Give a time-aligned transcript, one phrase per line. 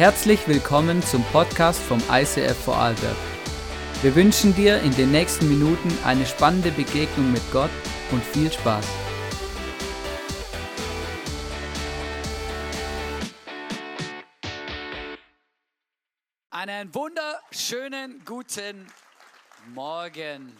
[0.00, 3.18] Herzlich willkommen zum Podcast vom ICF Vorarlberg.
[4.00, 7.68] Wir wünschen dir in den nächsten Minuten eine spannende Begegnung mit Gott
[8.10, 8.86] und viel Spaß.
[16.48, 18.86] Einen wunderschönen guten
[19.74, 20.56] Morgen.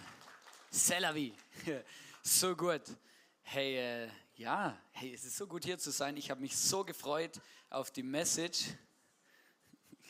[0.71, 1.33] Selavi.
[2.23, 2.83] So gut.
[3.41, 6.19] Hey, äh, ja, hey, es ist so gut hier zu sein.
[6.19, 8.75] Ich habe mich so gefreut auf die Message.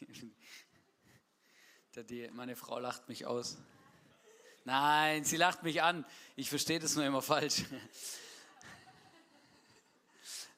[2.33, 3.59] Meine Frau lacht mich aus.
[4.65, 6.07] Nein, sie lacht mich an.
[6.37, 7.65] Ich verstehe das nur immer falsch.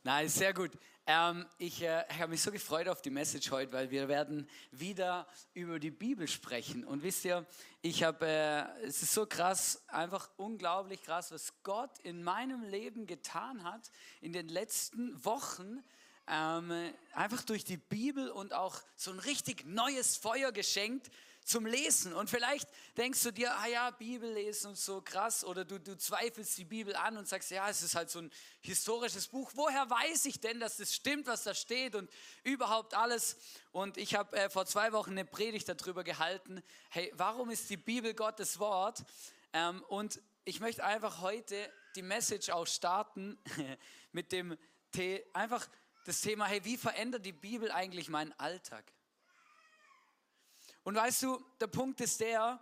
[0.04, 0.72] Nein, sehr gut.
[1.06, 5.26] Ähm, ich, äh, habe mich so gefreut auf die Message heute, weil wir werden wieder
[5.54, 6.84] über die Bibel sprechen.
[6.84, 7.44] Und wisst ihr,
[7.80, 13.06] ich habe, äh, es ist so krass, einfach unglaublich krass, was Gott in meinem Leben
[13.06, 13.90] getan hat
[14.20, 15.82] in den letzten Wochen
[16.32, 16.72] ähm,
[17.12, 21.10] einfach durch die Bibel und auch so ein richtig neues Feuer geschenkt
[21.44, 22.14] zum Lesen.
[22.14, 25.96] Und vielleicht denkst du dir, ah ja, Bibel lesen und so krass, oder du, du
[25.98, 28.30] zweifelst die Bibel an und sagst, ja, es ist halt so ein
[28.62, 29.50] historisches Buch.
[29.54, 32.10] Woher weiß ich denn, dass das stimmt, was da steht und
[32.44, 33.36] überhaupt alles?
[33.70, 37.76] Und ich habe äh, vor zwei Wochen eine Predigt darüber gehalten, hey, warum ist die
[37.76, 39.04] Bibel Gottes Wort?
[39.52, 43.38] Ähm, und ich möchte einfach heute die Message auch starten
[44.12, 44.56] mit dem
[44.92, 45.68] T einfach
[46.04, 48.84] das Thema, hey, wie verändert die Bibel eigentlich meinen Alltag?
[50.84, 52.60] Und weißt du, der Punkt ist der,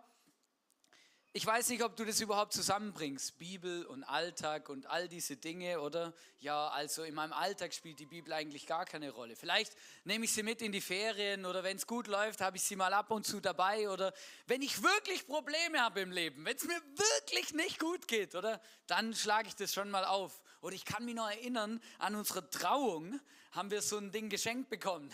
[1.32, 5.80] ich weiß nicht, ob du das überhaupt zusammenbringst, Bibel und Alltag und all diese Dinge,
[5.80, 6.12] oder?
[6.40, 9.36] Ja, also in meinem Alltag spielt die Bibel eigentlich gar keine Rolle.
[9.36, 12.64] Vielleicht nehme ich sie mit in die Ferien oder wenn es gut läuft, habe ich
[12.64, 14.12] sie mal ab und zu dabei oder
[14.48, 18.60] wenn ich wirklich Probleme habe im Leben, wenn es mir wirklich nicht gut geht, oder?
[18.88, 20.42] Dann schlage ich das schon mal auf.
[20.60, 23.20] Oder ich kann mich noch erinnern, an unsere Trauung
[23.52, 25.10] haben wir so ein Ding geschenkt bekommen.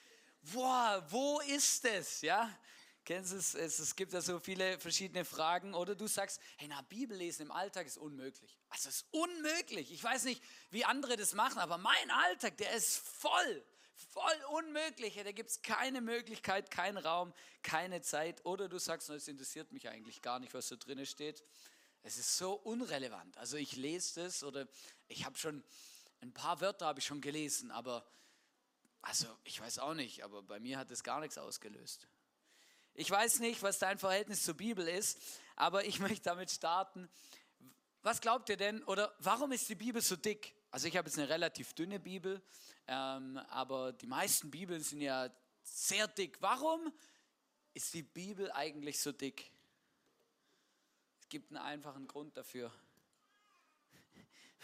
[0.52, 2.22] Boah, wo ist es?
[2.22, 2.50] Ja,
[3.04, 3.54] Kennst es?
[3.54, 5.74] Es gibt ja so viele verschiedene Fragen.
[5.74, 8.58] Oder du sagst, hey, na, Bibel lesen im Alltag ist unmöglich.
[8.68, 9.90] Also es ist unmöglich.
[9.90, 13.64] Ich weiß nicht, wie andere das machen, aber mein Alltag, der ist voll,
[13.94, 15.16] voll unmöglich.
[15.16, 17.32] Da gibt es keine Möglichkeit, keinen Raum,
[17.62, 18.44] keine Zeit.
[18.44, 21.42] Oder du sagst, es interessiert mich eigentlich gar nicht, was da drin steht.
[22.02, 23.36] Es ist so unrelevant.
[23.36, 24.66] Also ich lese das oder
[25.08, 25.62] ich habe schon
[26.20, 28.06] ein paar Wörter habe ich schon gelesen, aber
[29.02, 32.08] also ich weiß auch nicht, aber bei mir hat es gar nichts ausgelöst.
[32.94, 35.18] Ich weiß nicht, was dein Verhältnis zur Bibel ist,
[35.56, 37.08] aber ich möchte damit starten.
[38.02, 40.54] Was glaubt ihr denn oder warum ist die Bibel so dick?
[40.70, 42.42] Also ich habe jetzt eine relativ dünne Bibel,
[42.86, 45.30] ähm, aber die meisten Bibeln sind ja
[45.62, 46.40] sehr dick.
[46.40, 46.92] Warum
[47.74, 49.50] ist die Bibel eigentlich so dick?
[51.30, 52.72] Gibt einen einfachen Grund dafür.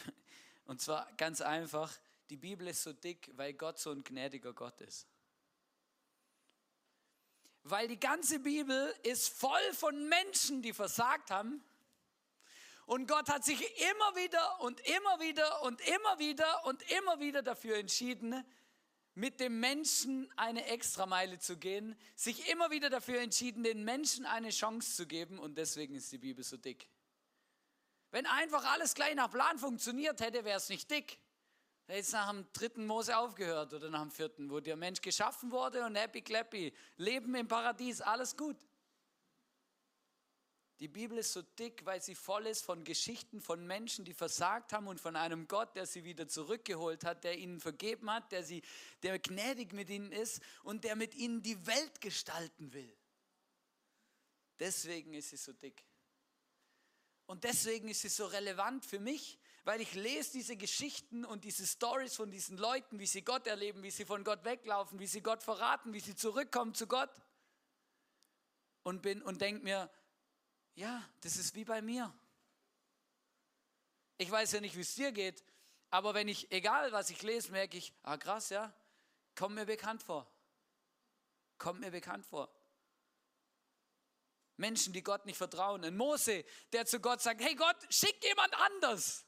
[0.67, 1.95] Und zwar ganz einfach,
[2.29, 5.07] die Bibel ist so dick, weil Gott so ein gnädiger Gott ist.
[7.63, 11.63] Weil die ganze Bibel ist voll von Menschen, die versagt haben.
[12.85, 17.43] Und Gott hat sich immer wieder und immer wieder und immer wieder und immer wieder
[17.43, 18.45] dafür entschieden,
[19.17, 24.51] mit dem Menschen eine Extrameile zu gehen, sich immer wieder dafür entschieden, den Menschen eine
[24.51, 26.87] Chance zu geben und deswegen ist die Bibel so dick.
[28.11, 31.19] Wenn einfach alles gleich nach Plan funktioniert hätte, wäre es nicht dick.
[31.89, 35.87] Jetzt nach dem dritten Mose aufgehört oder nach dem vierten, wo der Mensch geschaffen wurde
[35.87, 38.57] und happy clappy, Leben im Paradies, alles gut.
[40.79, 44.75] Die Bibel ist so dick, weil sie voll ist von Geschichten von Menschen, die versagt
[44.75, 48.45] haben und von einem Gott, der sie wieder zurückgeholt hat, der ihnen vergeben hat, der,
[48.45, 48.63] sie,
[49.03, 52.95] der gnädig mit ihnen ist und der mit ihnen die Welt gestalten will.
[54.59, 55.83] Deswegen ist sie so dick.
[57.25, 61.67] Und deswegen ist sie so relevant für mich, weil ich lese diese Geschichten und diese
[61.67, 65.23] Stories von diesen Leuten, wie sie Gott erleben, wie sie von Gott weglaufen, wie sie
[65.23, 67.11] Gott verraten, wie sie zurückkommen zu Gott
[68.85, 69.91] und und denke mir,
[70.77, 72.13] ja, das ist wie bei mir.
[74.19, 75.43] Ich weiß ja nicht, wie es dir geht,
[75.91, 78.73] aber wenn ich, egal was ich lese, merke ich, ah krass, ja,
[79.35, 80.31] kommt mir bekannt vor.
[81.59, 82.51] Kommt mir bekannt vor.
[84.59, 85.85] Menschen, die Gott nicht vertrauen.
[85.85, 89.27] Ein Mose, der zu Gott sagt, hey Gott, schick jemand anders.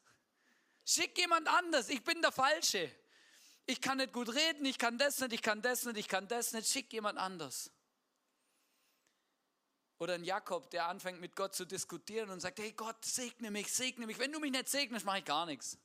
[0.85, 2.91] Schick jemand anders, ich bin der Falsche.
[3.67, 6.27] Ich kann nicht gut reden, ich kann das nicht, ich kann das nicht, ich kann
[6.29, 6.69] das nicht.
[6.69, 7.71] Schick jemand anders.
[9.99, 13.73] Oder ein Jakob, der anfängt mit Gott zu diskutieren und sagt, hey Gott, segne mich,
[13.73, 14.19] segne mich.
[14.19, 15.77] Wenn du mich nicht segnest, mache ich gar nichts.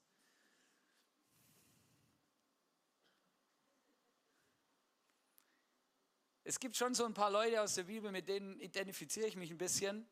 [6.44, 9.50] Es gibt schon so ein paar Leute aus der Bibel, mit denen identifiziere ich mich
[9.50, 10.08] ein bisschen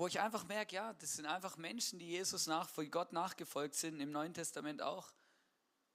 [0.00, 4.00] wo ich einfach merke, ja, das sind einfach Menschen, die Jesus nach, Gott nachgefolgt sind,
[4.00, 5.12] im Neuen Testament auch.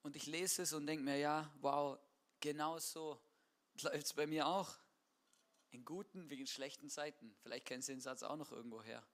[0.03, 1.97] Und ich lese es und denke mir, ja, wow,
[2.39, 3.19] Genau so
[3.81, 4.77] läuft es bei mir auch.
[5.75, 7.35] In guten wie in schlechten Zeiten.
[7.41, 9.05] Vielleicht kennst du den Satz auch noch irgendwo her.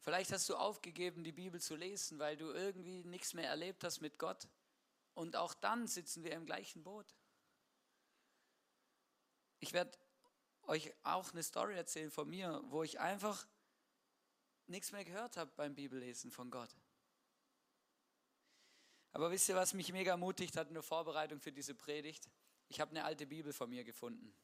[0.00, 4.00] Vielleicht hast du aufgegeben, die Bibel zu lesen, weil du irgendwie nichts mehr erlebt hast
[4.00, 4.48] mit Gott.
[5.14, 7.14] Und auch dann sitzen wir im gleichen Boot.
[9.60, 9.96] Ich werde
[10.62, 13.46] euch auch eine Story erzählen von mir, wo ich einfach
[14.66, 16.74] nichts mehr gehört habe beim Bibellesen von Gott.
[19.12, 22.30] Aber wisst ihr, was mich mega ermutigt hat in der Vorbereitung für diese Predigt?
[22.68, 24.34] Ich habe eine alte Bibel von mir gefunden.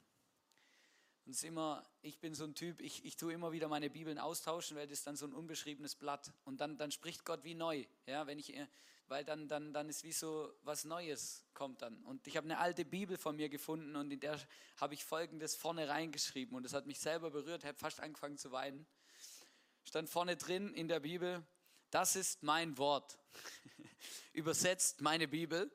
[1.25, 3.91] Und es ist immer, ich bin so ein Typ, ich, ich tue immer wieder meine
[3.91, 6.33] Bibeln austauschen, weil das ist dann so ein unbeschriebenes Blatt.
[6.45, 7.85] Und dann, dann spricht Gott wie neu.
[8.07, 8.55] Ja, wenn ich,
[9.09, 12.03] weil dann, dann, dann ist wie so was Neues kommt dann.
[12.05, 14.39] Und ich habe eine alte Bibel von mir gefunden und in der
[14.79, 16.57] habe ich Folgendes vorne reingeschrieben.
[16.57, 18.87] Und das hat mich selber berührt, habe fast angefangen zu weinen.
[19.85, 21.43] Stand vorne drin in der Bibel,
[21.91, 23.19] das ist mein Wort.
[24.33, 25.71] Übersetzt meine Bibel.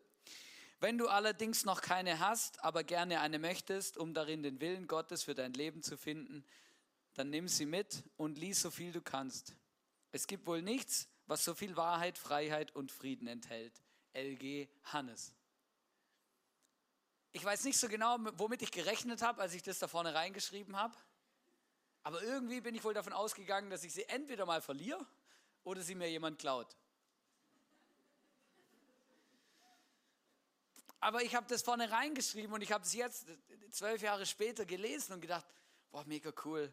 [0.79, 5.23] Wenn du allerdings noch keine hast, aber gerne eine möchtest, um darin den Willen Gottes
[5.23, 6.45] für dein Leben zu finden,
[7.13, 9.55] dann nimm sie mit und lies so viel du kannst.
[10.11, 13.73] Es gibt wohl nichts, was so viel Wahrheit, Freiheit und Frieden enthält.
[14.13, 15.33] LG Hannes.
[17.31, 20.75] Ich weiß nicht so genau, womit ich gerechnet habe, als ich das da vorne reingeschrieben
[20.75, 20.95] habe.
[22.03, 25.03] Aber irgendwie bin ich wohl davon ausgegangen, dass ich sie entweder mal verliere
[25.63, 26.75] oder sie mir jemand klaut.
[30.99, 33.27] Aber ich habe das vorne reingeschrieben und ich habe es jetzt
[33.71, 35.45] zwölf Jahre später gelesen und gedacht,
[35.91, 36.71] boah, mega cool.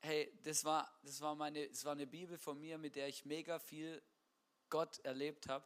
[0.00, 3.24] Hey, das war, das war, meine, das war eine Bibel von mir, mit der ich
[3.24, 4.00] mega viel
[4.68, 5.64] Gott erlebt habe,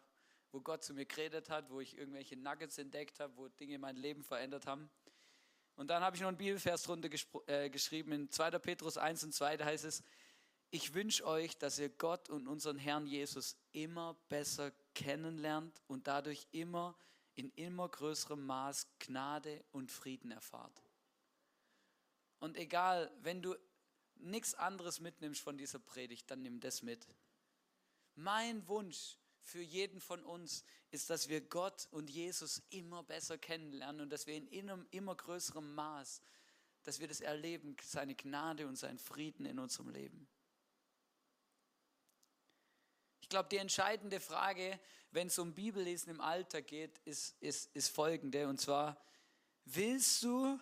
[0.50, 3.96] wo Gott zu mir geredet hat, wo ich irgendwelche Nuggets entdeckt habe, wo Dinge mein
[3.96, 4.88] Leben verändert haben.
[5.76, 7.10] Und dann habe ich noch einen Bibelvers drunter
[7.46, 8.58] äh, geschrieben, in 2.
[8.60, 10.02] Petrus 1 und 2, da heißt es,
[10.72, 16.46] ich wünsche euch, dass ihr Gott und unseren Herrn Jesus immer besser kennenlernt und dadurch
[16.50, 16.96] immer
[17.34, 20.82] in immer größerem Maß Gnade und Frieden erfahrt.
[22.38, 23.54] Und egal, wenn du
[24.16, 27.06] nichts anderes mitnimmst von dieser Predigt, dann nimm das mit.
[28.14, 34.00] Mein Wunsch für jeden von uns ist, dass wir Gott und Jesus immer besser kennenlernen
[34.00, 36.22] und dass wir in immer, immer größerem Maß,
[36.82, 40.26] dass wir das erleben, seine Gnade und seinen Frieden in unserem Leben
[43.28, 44.78] glaube, die entscheidende Frage,
[45.10, 48.48] wenn es um Bibellesen im Alltag geht, ist, ist, ist folgende.
[48.48, 49.00] Und zwar,
[49.64, 50.58] willst du,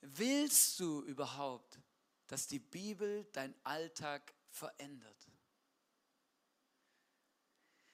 [0.00, 1.78] willst du überhaupt,
[2.26, 5.14] dass die Bibel dein Alltag verändert?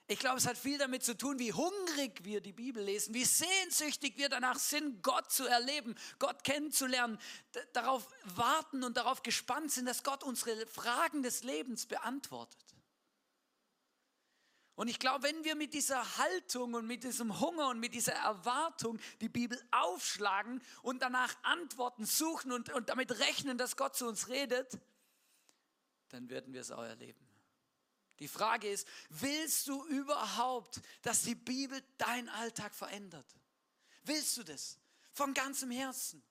[0.06, 3.24] Ich glaube, es hat viel damit zu tun, wie hungrig wir die Bibel lesen, wie
[3.24, 7.16] sehnsüchtig wir danach sind, Gott zu erleben, Gott kennenzulernen,
[7.72, 12.74] darauf warten und darauf gespannt sind, dass Gott unsere Fragen des Lebens beantwortet.
[14.80, 18.14] Und ich glaube, wenn wir mit dieser Haltung und mit diesem Hunger und mit dieser
[18.14, 24.08] Erwartung die Bibel aufschlagen und danach Antworten suchen und, und damit rechnen, dass Gott zu
[24.08, 24.78] uns redet,
[26.08, 27.20] dann werden wir es auch erleben.
[28.20, 33.26] Die Frage ist, willst du überhaupt, dass die Bibel deinen Alltag verändert?
[34.04, 34.78] Willst du das
[35.12, 36.22] von ganzem Herzen?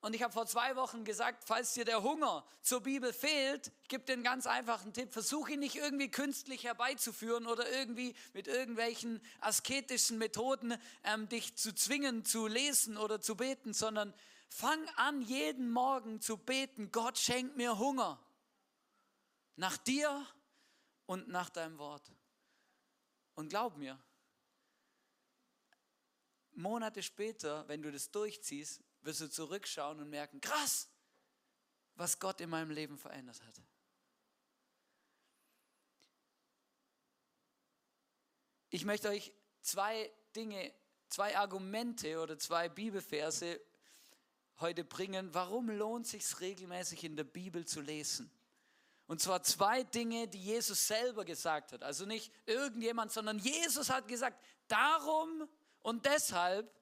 [0.00, 4.06] Und ich habe vor zwei Wochen gesagt, falls dir der Hunger zur Bibel fehlt, gib
[4.06, 5.12] dir einen ganz einfachen Tipp.
[5.12, 11.74] Versuche ihn nicht irgendwie künstlich herbeizuführen oder irgendwie mit irgendwelchen asketischen Methoden ähm, dich zu
[11.74, 14.14] zwingen zu lesen oder zu beten, sondern
[14.48, 18.18] fang an, jeden Morgen zu beten, Gott schenkt mir Hunger
[19.56, 20.26] nach dir
[21.04, 22.10] und nach deinem Wort.
[23.34, 23.98] Und glaub mir,
[26.52, 30.88] Monate später, wenn du das durchziehst, wirst du zurückschauen und merken, krass,
[31.94, 33.60] was Gott in meinem Leben verändert hat.
[38.70, 40.72] Ich möchte euch zwei Dinge,
[41.08, 43.60] zwei Argumente oder zwei Bibelverse
[44.60, 48.30] heute bringen, warum lohnt es sich regelmäßig in der Bibel zu lesen.
[49.06, 51.82] Und zwar zwei Dinge, die Jesus selber gesagt hat.
[51.82, 55.48] Also nicht irgendjemand, sondern Jesus hat gesagt, darum
[55.82, 56.72] und deshalb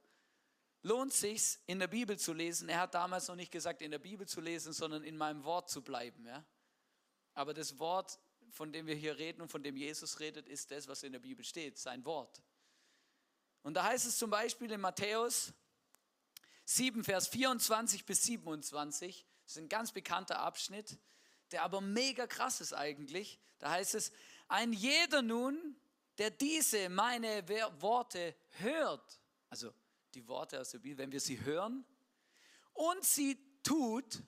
[0.89, 2.69] lohnt sich in der Bibel zu lesen.
[2.69, 5.71] Er hat damals noch nicht gesagt, in der Bibel zu lesen, sondern in meinem Wort
[5.71, 6.27] zu bleiben.
[6.27, 6.45] Ja?
[7.35, 8.19] Aber das Wort,
[8.51, 11.21] von dem wir hier reden und von dem Jesus redet, ist das, was in der
[11.21, 12.43] Bibel steht, sein Wort.
[13.63, 15.53] Und da heißt es zum Beispiel in Matthäus
[16.65, 20.99] 7, Vers 24 bis 27, das ist ein ganz bekannter Abschnitt,
[21.51, 23.39] der aber mega krass ist eigentlich.
[23.59, 24.13] Da heißt es,
[24.49, 25.77] ein jeder nun,
[26.19, 27.47] der diese meine
[27.81, 29.73] Worte hört, also
[30.15, 31.85] die Worte aus der Bibel, wenn wir sie hören
[32.73, 34.23] und sie tut,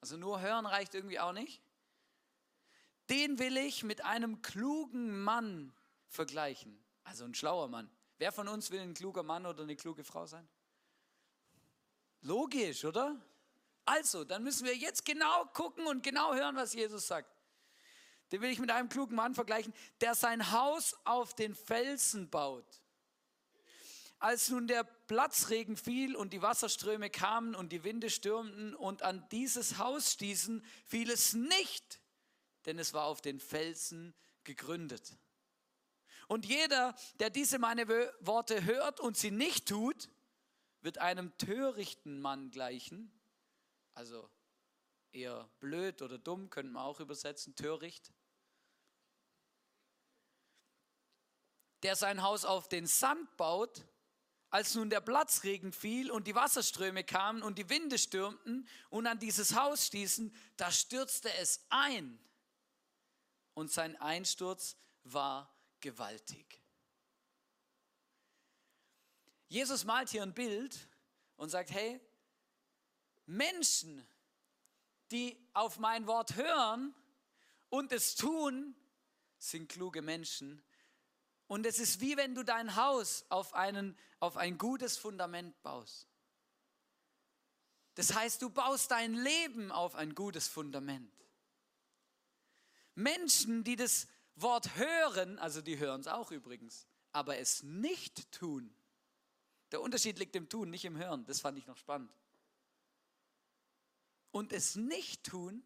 [0.00, 1.62] also nur hören reicht irgendwie auch nicht,
[3.10, 5.72] den will ich mit einem klugen Mann
[6.08, 6.82] vergleichen.
[7.04, 7.90] Also ein schlauer Mann.
[8.18, 10.48] Wer von uns will ein kluger Mann oder eine kluge Frau sein?
[12.20, 13.20] Logisch, oder?
[13.84, 17.28] Also, dann müssen wir jetzt genau gucken und genau hören, was Jesus sagt.
[18.30, 22.81] Den will ich mit einem klugen Mann vergleichen, der sein Haus auf den Felsen baut.
[24.22, 29.28] Als nun der Platzregen fiel und die Wasserströme kamen und die Winde stürmten und an
[29.32, 32.00] dieses Haus stießen, fiel es nicht,
[32.64, 34.14] denn es war auf den Felsen
[34.44, 35.18] gegründet.
[36.28, 37.88] Und jeder, der diese meine
[38.20, 40.08] Worte hört und sie nicht tut,
[40.82, 43.12] wird einem törichten Mann gleichen,
[43.94, 44.30] also
[45.10, 48.12] eher blöd oder dumm, könnte man auch übersetzen, töricht,
[51.82, 53.84] der sein Haus auf den Sand baut,
[54.52, 59.18] als nun der Platzregen fiel und die Wasserströme kamen und die Winde stürmten und an
[59.18, 62.20] dieses Haus stießen, da stürzte es ein.
[63.54, 66.60] Und sein Einsturz war gewaltig.
[69.48, 70.86] Jesus malt hier ein Bild
[71.36, 71.98] und sagt, hey,
[73.24, 74.06] Menschen,
[75.10, 76.94] die auf mein Wort hören
[77.70, 78.76] und es tun,
[79.38, 80.62] sind kluge Menschen.
[81.46, 86.06] Und es ist wie wenn du dein Haus auf, einen, auf ein gutes Fundament baust.
[87.96, 91.12] Das heißt, du baust dein Leben auf ein gutes Fundament.
[92.94, 98.72] Menschen, die das Wort hören, also die hören es auch übrigens, aber es nicht tun,
[99.72, 101.24] der Unterschied liegt im Tun, nicht im Hören.
[101.26, 102.12] Das fand ich noch spannend.
[104.30, 105.64] Und es nicht tun,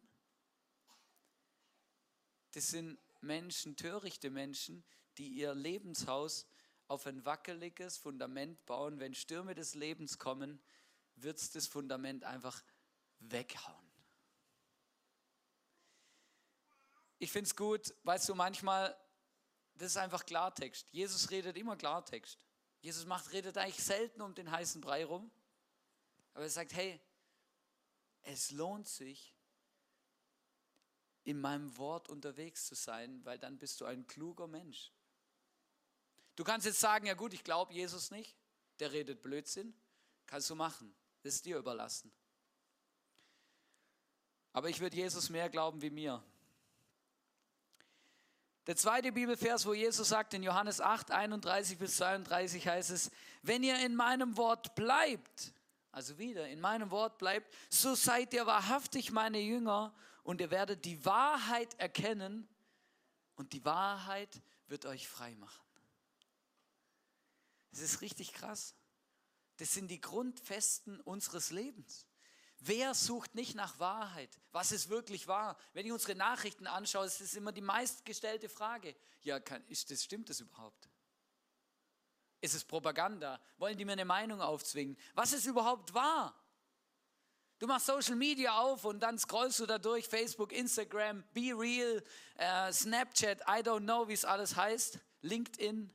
[2.53, 4.83] das sind Menschen, törichte Menschen,
[5.19, 6.47] die ihr Lebenshaus
[6.87, 8.99] auf ein wackeliges Fundament bauen.
[8.99, 10.61] Wenn Stürme des Lebens kommen,
[11.15, 12.63] wird es das Fundament einfach
[13.19, 13.75] weghauen.
[17.19, 18.95] Ich finde es gut, weißt du, manchmal,
[19.75, 20.87] das ist einfach Klartext.
[20.91, 22.37] Jesus redet immer Klartext.
[22.81, 25.31] Jesus macht, redet eigentlich selten um den heißen Brei rum.
[26.33, 27.01] Aber er sagt, hey,
[28.21, 29.33] es lohnt sich,
[31.27, 34.93] in meinem Wort unterwegs zu sein, weil dann bist du ein kluger Mensch.
[36.37, 38.37] Du kannst jetzt sagen, ja gut, ich glaube Jesus nicht,
[38.79, 39.73] der redet Blödsinn.
[40.27, 42.11] Kannst du machen, das ist dir überlassen.
[44.53, 46.23] Aber ich würde Jesus mehr glauben wie mir.
[48.67, 53.09] Der zweite Bibelvers, wo Jesus sagt, in Johannes 8, 31 bis 32 heißt es,
[53.41, 55.53] wenn ihr in meinem Wort bleibt,
[55.91, 59.91] also wieder in meinem Wort bleibt, so seid ihr wahrhaftig meine Jünger
[60.21, 62.47] und ihr werdet die Wahrheit erkennen
[63.35, 65.66] und die Wahrheit wird euch frei machen.
[67.71, 68.75] Das ist richtig krass.
[69.57, 72.05] Das sind die Grundfesten unseres Lebens.
[72.59, 74.29] Wer sucht nicht nach Wahrheit?
[74.51, 75.57] Was ist wirklich wahr?
[75.73, 78.95] Wenn ich unsere Nachrichten anschaue, ist das immer die meistgestellte Frage.
[79.21, 80.89] Ja, kann, ist das, stimmt das überhaupt?
[82.41, 83.39] Ist es Propaganda?
[83.57, 84.97] Wollen die mir eine Meinung aufzwingen?
[85.13, 86.35] Was ist überhaupt wahr?
[87.59, 92.03] Du machst Social Media auf und dann scrollst du da durch, Facebook, Instagram, Be Real,
[92.35, 95.91] äh, Snapchat, I don't know, wie es alles heißt, LinkedIn.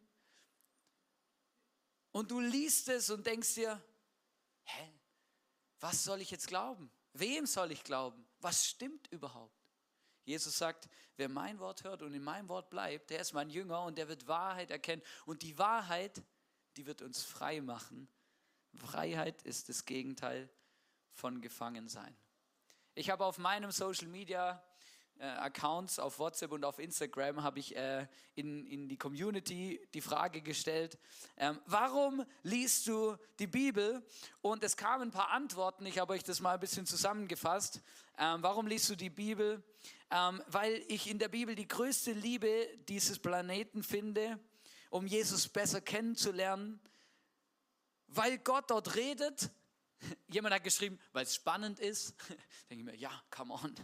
[2.13, 3.83] Und du liest es und denkst dir,
[4.65, 4.93] hä,
[5.81, 6.91] was soll ich jetzt glauben?
[7.15, 8.27] Wem soll ich glauben?
[8.39, 9.59] Was stimmt überhaupt?
[10.25, 13.83] Jesus sagt, wer mein Wort hört und in meinem Wort bleibt, der ist mein Jünger
[13.85, 15.03] und der wird Wahrheit erkennen.
[15.27, 16.23] Und die Wahrheit,
[16.77, 18.09] die wird uns frei machen.
[18.75, 20.49] Freiheit ist das Gegenteil
[21.11, 22.17] von Gefangensein.
[22.95, 24.63] Ich habe auf meinem Social Media
[25.19, 30.01] äh, Accounts auf WhatsApp und auf Instagram habe ich äh, in, in die Community die
[30.01, 30.99] Frage gestellt,
[31.37, 34.05] ähm, warum liest du die Bibel?
[34.41, 37.81] Und es kamen ein paar Antworten, ich habe euch das mal ein bisschen zusammengefasst.
[38.19, 39.63] Ähm, warum liest du die Bibel?
[40.11, 44.39] Ähm, weil ich in der Bibel die größte Liebe dieses Planeten finde,
[44.91, 46.81] um Jesus besser kennenzulernen,
[48.09, 49.51] weil Gott dort redet.
[50.29, 52.15] Jemand hat geschrieben, weil es spannend ist.
[52.69, 53.75] Denke ich mir, ja, come on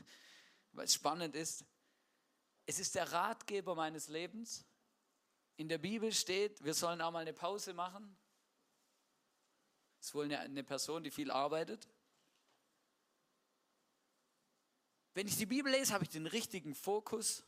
[0.84, 1.64] es spannend ist.
[2.66, 4.64] Es ist der Ratgeber meines Lebens.
[5.56, 8.16] In der Bibel steht, wir sollen auch mal eine Pause machen.
[10.00, 11.88] Es ist wohl eine, eine Person, die viel arbeitet.
[15.14, 17.42] Wenn ich die Bibel lese, habe ich den richtigen Fokus.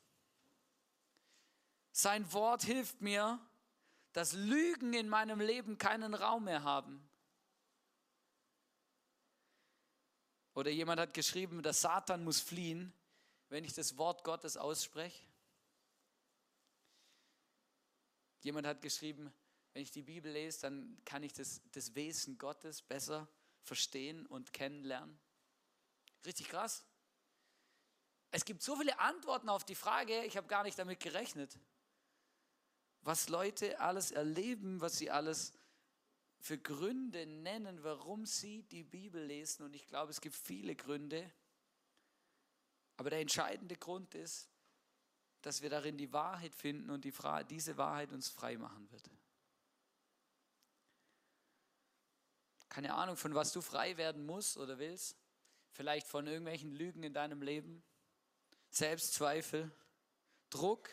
[1.93, 3.39] Sein Wort hilft mir,
[4.13, 7.09] dass Lügen in meinem Leben keinen Raum mehr haben.
[10.55, 12.93] Oder jemand hat geschrieben, dass Satan muss fliehen,
[13.51, 15.23] wenn ich das Wort Gottes ausspreche?
[18.41, 19.33] Jemand hat geschrieben,
[19.73, 23.29] wenn ich die Bibel lese, dann kann ich das, das Wesen Gottes besser
[23.63, 25.19] verstehen und kennenlernen.
[26.25, 26.85] Richtig krass.
[28.31, 31.59] Es gibt so viele Antworten auf die Frage, ich habe gar nicht damit gerechnet,
[33.03, 35.53] was Leute alles erleben, was sie alles
[36.39, 39.65] für Gründe nennen, warum sie die Bibel lesen.
[39.65, 41.31] Und ich glaube, es gibt viele Gründe.
[43.01, 44.51] Aber der entscheidende Grund ist,
[45.41, 49.09] dass wir darin die Wahrheit finden und die Fra diese Wahrheit uns frei machen wird.
[52.69, 55.17] Keine Ahnung, von was du frei werden musst oder willst.
[55.71, 57.83] Vielleicht von irgendwelchen Lügen in deinem Leben,
[58.69, 59.73] Selbstzweifel,
[60.51, 60.91] Druck,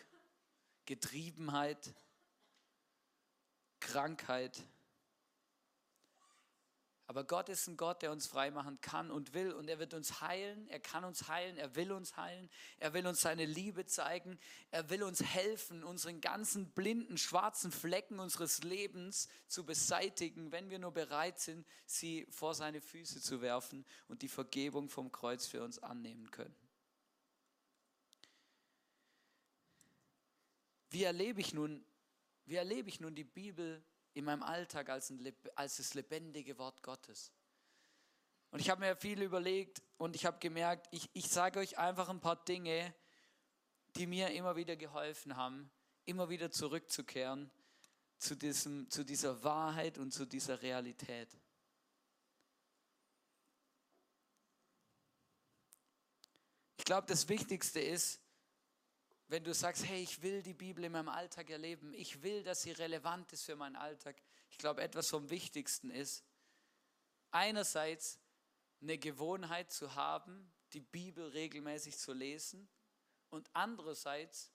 [0.86, 1.94] Getriebenheit,
[3.82, 4.64] Krankheit
[7.10, 9.54] aber Gott ist ein Gott, der uns frei machen kann und will.
[9.54, 10.68] Und er wird uns heilen.
[10.68, 11.56] Er kann uns heilen.
[11.56, 12.50] Er will uns heilen.
[12.80, 14.38] Er will uns seine Liebe zeigen.
[14.72, 20.80] Er will uns helfen, unseren ganzen blinden, schwarzen Flecken unseres Lebens zu beseitigen, wenn wir
[20.80, 25.64] nur bereit sind, sie vor seine Füße zu werfen und die Vergebung vom Kreuz für
[25.64, 26.56] uns annehmen können.
[30.90, 31.86] Wie erlebe ich nun,
[32.46, 33.82] wie erlebe ich nun die Bibel
[34.18, 37.32] in meinem Alltag als, ein, als das lebendige Wort Gottes.
[38.50, 42.10] Und ich habe mir viel überlegt und ich habe gemerkt, ich, ich sage euch einfach
[42.10, 42.96] ein paar Dinge,
[43.96, 45.70] die mir immer wieder geholfen haben,
[46.06, 47.52] immer wieder zurückzukehren
[48.18, 51.30] zu, diesem, zu dieser Wahrheit und zu dieser Realität.
[56.78, 58.20] Ich glaube, das Wichtigste ist,
[59.28, 62.62] wenn du sagst, hey, ich will die Bibel in meinem Alltag erleben, ich will, dass
[62.62, 64.22] sie relevant ist für meinen Alltag.
[64.50, 66.24] Ich glaube, etwas vom Wichtigsten ist,
[67.32, 68.20] einerseits
[68.82, 72.70] eine Gewohnheit zu haben, die Bibel regelmäßig zu lesen
[73.30, 74.52] und andererseits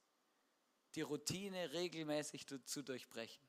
[0.95, 3.47] die Routine regelmäßig zu durchbrechen.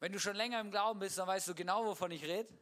[0.00, 2.52] Wenn du schon länger im Glauben bist, dann weißt du genau, wovon ich rede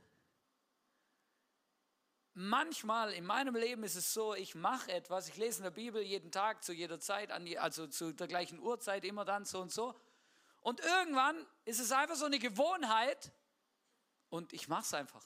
[2.37, 6.02] manchmal in meinem Leben ist es so, ich mache etwas, ich lese in der Bibel
[6.02, 9.95] jeden Tag, zu jeder Zeit, also zu der gleichen Uhrzeit, immer dann so und so.
[10.61, 13.32] Und irgendwann ist es einfach so eine Gewohnheit
[14.28, 15.25] und ich mache es einfach.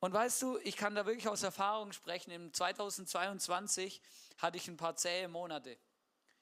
[0.00, 2.32] Und weißt du, ich kann da wirklich aus Erfahrung sprechen.
[2.32, 4.02] Im 2022
[4.38, 5.78] hatte ich ein paar zähe Monate.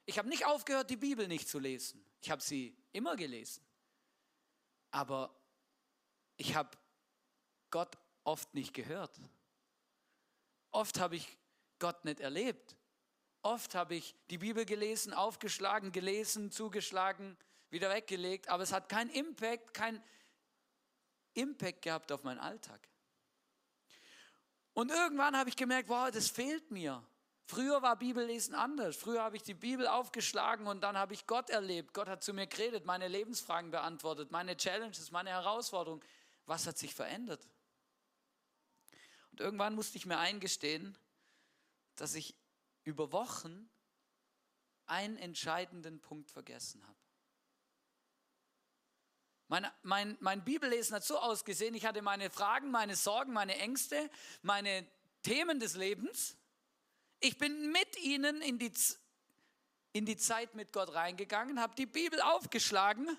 [0.07, 2.03] Ich habe nicht aufgehört, die Bibel nicht zu lesen.
[2.23, 3.63] Ich habe sie immer gelesen.
[4.91, 5.39] Aber
[6.41, 6.71] ich habe
[7.71, 9.21] Gott oft nicht gehört.
[10.71, 11.39] Oft habe ich
[11.79, 12.77] Gott nicht erlebt.
[13.43, 17.37] Oft habe ich die Bibel gelesen, aufgeschlagen, gelesen, zugeschlagen,
[17.69, 20.03] wieder weggelegt, aber es hat keinen Impact, keinen
[21.35, 22.89] Impact gehabt auf meinen Alltag.
[24.73, 27.05] Und irgendwann habe ich gemerkt, wow, das fehlt mir.
[27.45, 28.97] Früher war Bibellesen anders.
[28.97, 31.93] Früher habe ich die Bibel aufgeschlagen und dann habe ich Gott erlebt.
[31.93, 36.03] Gott hat zu mir geredet, meine Lebensfragen beantwortet, meine Challenges, meine Herausforderungen.
[36.51, 37.47] Was hat sich verändert?
[39.31, 40.99] Und irgendwann musste ich mir eingestehen,
[41.95, 42.35] dass ich
[42.83, 43.71] über Wochen
[44.87, 46.99] einen entscheidenden Punkt vergessen habe.
[49.47, 54.11] Mein, mein, mein Bibellesen hat so ausgesehen, ich hatte meine Fragen, meine Sorgen, meine Ängste,
[54.43, 54.85] meine
[55.23, 56.37] Themen des Lebens.
[57.21, 58.73] Ich bin mit ihnen in die,
[59.93, 63.17] in die Zeit mit Gott reingegangen, habe die Bibel aufgeschlagen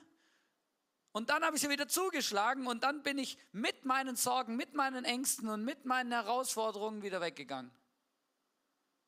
[1.14, 4.74] und dann habe ich sie wieder zugeschlagen und dann bin ich mit meinen Sorgen, mit
[4.74, 7.72] meinen Ängsten und mit meinen Herausforderungen wieder weggegangen.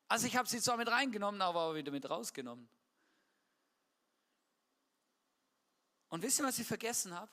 [0.09, 2.67] Also ich habe sie zwar mit reingenommen, aber wieder mit rausgenommen.
[6.09, 7.31] Und wisst ihr, was ich vergessen habe?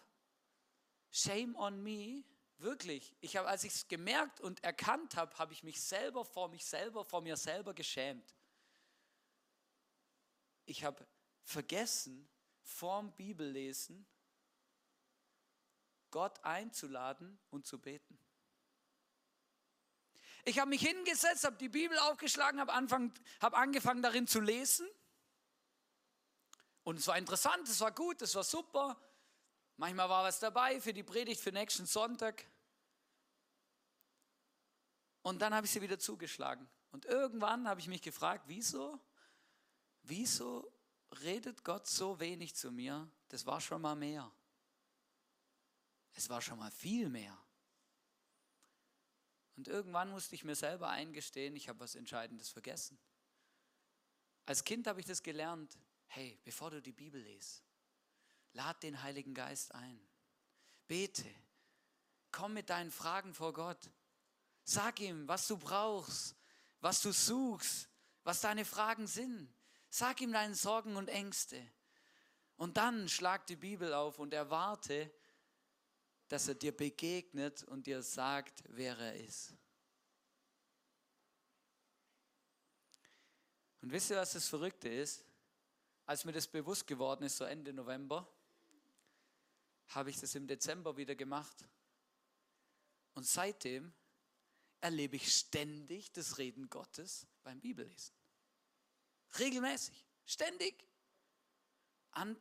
[1.10, 2.24] Shame on me.
[2.58, 3.14] Wirklich.
[3.20, 6.64] Ich habe, als ich es gemerkt und erkannt habe, habe ich mich selber vor mich
[6.64, 8.34] selber, vor mir selber geschämt.
[10.64, 11.06] Ich habe
[11.42, 12.28] vergessen,
[12.62, 14.06] vorm Bibellesen
[16.10, 18.18] Gott einzuladen und zu beten.
[20.44, 24.88] Ich habe mich hingesetzt, habe die Bibel aufgeschlagen, habe hab angefangen darin zu lesen.
[26.82, 28.96] Und es war interessant, es war gut, es war super.
[29.76, 32.46] Manchmal war was dabei für die Predigt für nächsten Sonntag.
[35.22, 36.68] Und dann habe ich sie wieder zugeschlagen.
[36.90, 38.98] Und irgendwann habe ich mich gefragt, wieso,
[40.02, 40.72] wieso
[41.22, 43.10] redet Gott so wenig zu mir?
[43.28, 44.30] Das war schon mal mehr.
[46.12, 47.36] Es war schon mal viel mehr.
[49.56, 52.98] Und irgendwann musste ich mir selber eingestehen, ich habe was Entscheidendes vergessen.
[54.46, 57.62] Als Kind habe ich das gelernt, hey, bevor du die Bibel liest,
[58.52, 60.00] lad den Heiligen Geist ein.
[60.88, 61.28] Bete.
[62.32, 63.90] Komm mit deinen Fragen vor Gott.
[64.64, 66.36] Sag ihm, was du brauchst,
[66.80, 67.88] was du suchst,
[68.24, 69.52] was deine Fragen sind.
[69.88, 71.60] Sag ihm deine Sorgen und Ängste.
[72.56, 75.12] Und dann schlag die Bibel auf und erwarte,
[76.30, 79.52] dass er dir begegnet und dir sagt, wer er ist.
[83.82, 85.24] Und wisst ihr, was das Verrückte ist?
[86.06, 88.32] Als mir das bewusst geworden ist, so Ende November,
[89.88, 91.68] habe ich das im Dezember wieder gemacht.
[93.14, 93.92] Und seitdem
[94.80, 98.14] erlebe ich ständig das Reden Gottes beim Bibellesen.
[99.36, 100.86] Regelmäßig, ständig.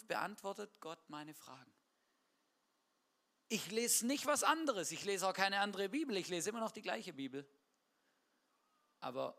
[0.07, 1.78] Beantwortet Gott meine Fragen.
[3.49, 6.71] Ich lese nicht was anderes, ich lese auch keine andere Bibel, ich lese immer noch
[6.71, 7.47] die gleiche Bibel.
[8.99, 9.35] Aber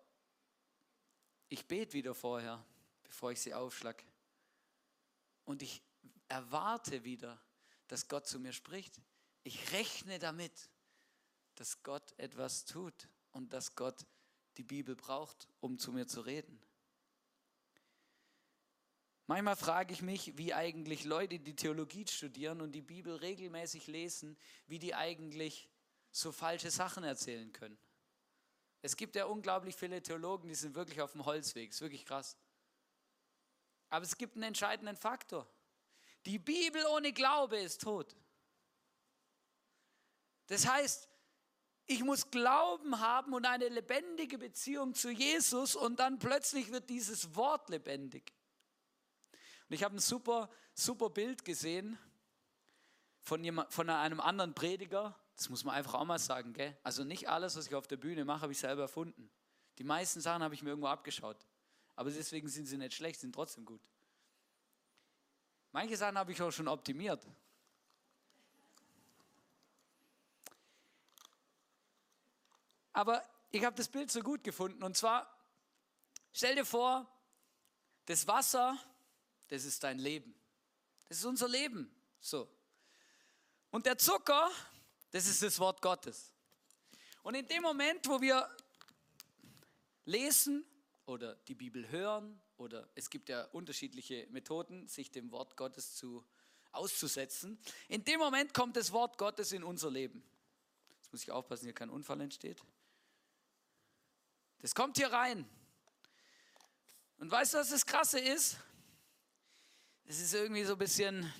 [1.48, 2.64] ich bete wieder vorher,
[3.04, 4.04] bevor ich sie aufschlag.
[5.44, 5.80] Und ich
[6.28, 7.40] erwarte wieder,
[7.86, 9.00] dass Gott zu mir spricht.
[9.44, 10.70] Ich rechne damit,
[11.54, 14.06] dass Gott etwas tut und dass Gott
[14.56, 16.60] die Bibel braucht, um zu mir zu reden.
[19.30, 24.36] Manchmal frage ich mich, wie eigentlich Leute, die Theologie studieren und die Bibel regelmäßig lesen,
[24.66, 25.70] wie die eigentlich
[26.10, 27.78] so falsche Sachen erzählen können.
[28.82, 31.70] Es gibt ja unglaublich viele Theologen, die sind wirklich auf dem Holzweg.
[31.70, 32.36] Ist wirklich krass.
[33.88, 35.48] Aber es gibt einen entscheidenden Faktor.
[36.26, 38.16] Die Bibel ohne Glaube ist tot.
[40.48, 41.08] Das heißt,
[41.86, 47.36] ich muss Glauben haben und eine lebendige Beziehung zu Jesus und dann plötzlich wird dieses
[47.36, 48.32] Wort lebendig.
[49.70, 51.96] Und ich habe ein super, super Bild gesehen
[53.20, 55.16] von, jemand, von einem anderen Prediger.
[55.36, 56.52] Das muss man einfach auch mal sagen.
[56.52, 56.76] Gell?
[56.82, 59.30] Also nicht alles, was ich auf der Bühne mache, habe ich selber erfunden.
[59.78, 61.46] Die meisten Sachen habe ich mir irgendwo abgeschaut.
[61.94, 63.80] Aber deswegen sind sie nicht schlecht, sind trotzdem gut.
[65.70, 67.24] Manche Sachen habe ich auch schon optimiert.
[72.92, 74.82] Aber ich habe das Bild so gut gefunden.
[74.82, 75.32] Und zwar,
[76.32, 77.06] stell dir vor,
[78.06, 78.76] das Wasser,
[79.50, 80.34] das ist dein Leben.
[81.08, 81.94] Das ist unser Leben.
[82.20, 82.48] So.
[83.70, 84.50] Und der Zucker,
[85.10, 86.32] das ist das Wort Gottes.
[87.22, 88.48] Und in dem Moment, wo wir
[90.04, 90.64] lesen
[91.04, 96.24] oder die Bibel hören oder es gibt ja unterschiedliche Methoden, sich dem Wort Gottes zu
[96.72, 97.58] auszusetzen.
[97.88, 100.22] In dem Moment kommt das Wort Gottes in unser Leben.
[100.96, 102.62] Jetzt muss ich aufpassen, hier kein Unfall entsteht.
[104.60, 105.48] Das kommt hier rein.
[107.18, 108.56] Und weißt du, was das Krasse ist?
[110.10, 111.32] Es ist irgendwie so ein bisschen,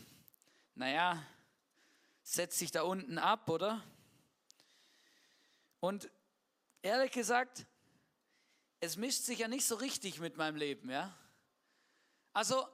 [0.77, 1.21] naja,
[2.23, 3.83] setzt sich da unten ab, oder?
[5.81, 6.09] Und
[6.81, 7.67] ehrlich gesagt,
[8.79, 11.13] es mischt sich ja nicht so richtig mit meinem Leben, ja?
[12.33, 12.65] Also,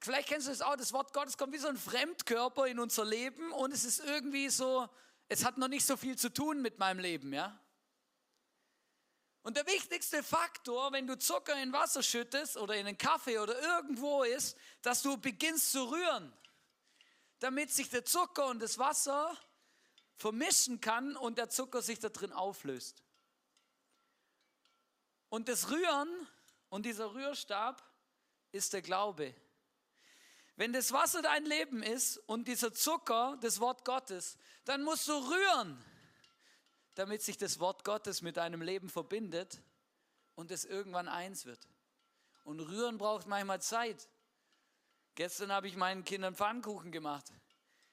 [0.00, 3.04] vielleicht kennst du das auch, das Wort Gottes kommt wie so ein Fremdkörper in unser
[3.04, 4.88] Leben und es ist irgendwie so,
[5.28, 7.60] es hat noch nicht so viel zu tun mit meinem Leben, ja?
[9.46, 13.56] Und der wichtigste Faktor, wenn du Zucker in Wasser schüttest oder in einen Kaffee oder
[13.62, 16.32] irgendwo ist, dass du beginnst zu rühren,
[17.38, 19.38] damit sich der Zucker und das Wasser
[20.16, 23.04] vermischen kann und der Zucker sich da drin auflöst.
[25.28, 26.08] Und das Rühren
[26.68, 27.88] und dieser Rührstab
[28.50, 29.32] ist der Glaube.
[30.56, 35.12] Wenn das Wasser dein Leben ist und dieser Zucker das Wort Gottes, dann musst du
[35.12, 35.84] rühren
[36.96, 39.60] damit sich das Wort Gottes mit deinem Leben verbindet
[40.34, 41.68] und es irgendwann eins wird.
[42.42, 44.08] Und rühren braucht manchmal Zeit.
[45.14, 47.32] Gestern habe ich meinen Kindern Pfannkuchen gemacht.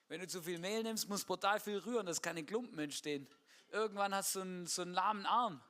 [0.08, 3.28] Wenn du zu viel Mehl nimmst, muss brutal viel rühren, dass keine Klumpen entstehen.
[3.70, 5.62] Irgendwann hast du einen, so einen lahmen Arm.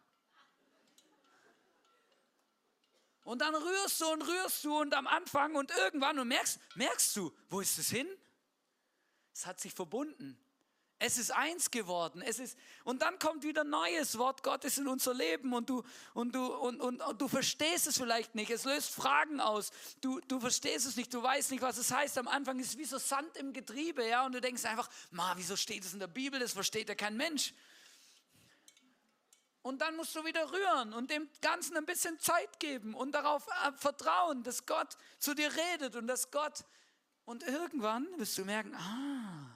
[3.24, 7.16] Und dann rührst du und rührst du und am Anfang und irgendwann und merkst, merkst
[7.16, 8.08] du, wo ist es hin?
[9.32, 10.38] Es hat sich verbunden.
[10.98, 12.22] Es ist eins geworden.
[12.22, 15.82] Es ist, und dann kommt wieder neues Wort Gottes in unser Leben und du,
[16.14, 18.50] und du, und, und, und du verstehst es vielleicht nicht.
[18.50, 19.70] Es löst Fragen aus.
[20.00, 21.12] Du, du verstehst es nicht.
[21.12, 22.16] Du weißt nicht, was es heißt.
[22.18, 24.06] Am Anfang ist es wie so Sand im Getriebe.
[24.06, 24.24] Ja?
[24.24, 26.38] Und du denkst einfach, ma, wieso steht es in der Bibel?
[26.38, 27.52] Das versteht ja kein Mensch.
[29.62, 33.46] Und dann musst du wieder rühren und dem Ganzen ein bisschen Zeit geben und darauf
[33.46, 36.64] äh, vertrauen, dass Gott zu dir redet und dass Gott.
[37.24, 39.50] Und irgendwann wirst du merken, ah,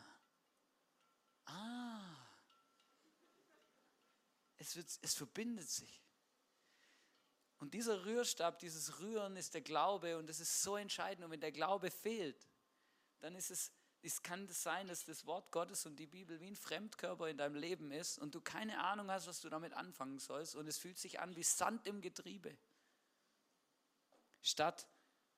[4.68, 6.02] es, wird, es verbindet sich.
[7.58, 11.24] Und dieser Rührstab, dieses Rühren ist der Glaube und das ist so entscheidend.
[11.24, 12.48] Und wenn der Glaube fehlt,
[13.20, 16.46] dann ist es, es kann es sein, dass das Wort Gottes und die Bibel wie
[16.46, 20.18] ein Fremdkörper in deinem Leben ist und du keine Ahnung hast, was du damit anfangen
[20.18, 22.56] sollst und es fühlt sich an wie Sand im Getriebe,
[24.40, 24.86] statt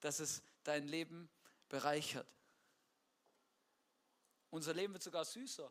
[0.00, 1.30] dass es dein Leben
[1.68, 2.26] bereichert.
[4.50, 5.70] Unser Leben wird sogar süßer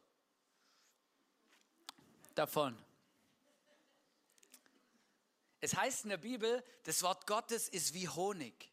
[2.39, 2.78] davon.
[5.62, 8.71] Es heißt in der Bibel, das Wort Gottes ist wie Honig.